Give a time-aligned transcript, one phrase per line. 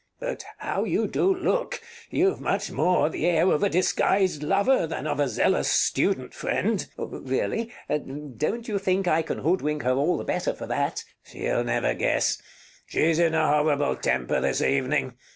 [0.19, 1.79] But how you do look!
[2.09, 6.83] You've much more the air of a disguised lover than of a zealous student friend.
[6.97, 7.71] Count Really?
[7.87, 11.03] Don't you think I can hoodwink her all the better for that?
[11.25, 12.41] Bartolo She'll never guess.
[12.87, 15.17] She's in a horrible temper this evening.